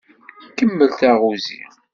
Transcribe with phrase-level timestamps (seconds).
[0.57, 1.61] Kemmel taɣuzi.